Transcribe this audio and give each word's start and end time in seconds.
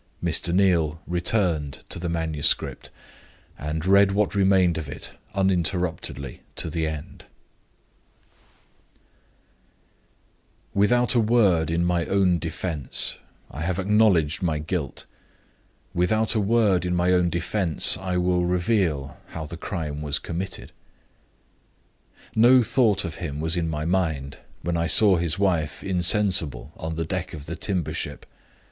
Mr. 0.23 0.51
Neal 0.51 0.99
returned 1.05 1.83
to 1.89 1.99
the 1.99 2.09
manuscript, 2.09 2.89
and 3.55 3.85
read 3.85 4.13
what 4.13 4.33
remained 4.33 4.79
of 4.79 4.89
it 4.89 5.11
uninterruptedly 5.35 6.41
to 6.55 6.71
the 6.71 6.87
end: 6.87 7.25
"Without 10.73 11.13
a 11.13 11.19
word 11.19 11.69
in 11.69 11.85
my 11.85 12.05
own 12.07 12.39
defense, 12.39 13.17
I 13.51 13.61
have 13.61 13.77
acknowledged 13.77 14.41
my 14.41 14.57
guilt. 14.57 15.05
Without 15.93 16.33
a 16.33 16.39
word 16.39 16.83
in 16.83 16.95
my 16.95 17.11
own 17.13 17.29
defense, 17.29 17.95
I 17.99 18.17
will 18.17 18.45
reveal 18.47 19.17
how 19.27 19.45
the 19.45 19.55
crime 19.55 20.01
was 20.01 20.17
committed. 20.17 20.71
"No 22.35 22.63
thought 22.63 23.05
of 23.05 23.17
him 23.21 23.39
was 23.39 23.55
in 23.55 23.69
my 23.69 23.85
mind, 23.85 24.39
when 24.63 24.77
I 24.77 24.87
saw 24.87 25.17
his 25.17 25.37
wife 25.37 25.83
insensible 25.83 26.71
on 26.75 26.95
the 26.95 27.05
deck 27.05 27.35
of 27.35 27.45
the 27.45 27.55
timber 27.55 27.93
ship. 27.93 28.25